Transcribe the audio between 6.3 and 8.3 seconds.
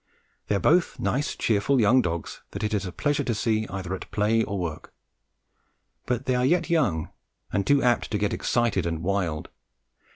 are yet young and too apt to